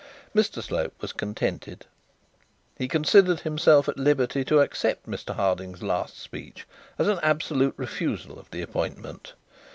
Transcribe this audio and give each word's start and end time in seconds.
Mr 0.33 0.63
Slope 0.63 0.95
was 0.99 1.13
contented. 1.13 1.85
He 2.75 2.87
considered 2.87 3.41
himself 3.41 3.87
at 3.87 3.97
liberty 3.99 4.43
to 4.45 4.59
accept 4.59 5.05
Mr 5.07 5.35
Harding's 5.35 5.83
last 5.83 6.17
speech 6.19 6.65
as 6.97 7.07
an 7.07 7.19
absolute 7.21 7.75
refusal 7.77 8.39
of 8.39 8.49
the 8.49 8.63
appointment. 8.63 9.33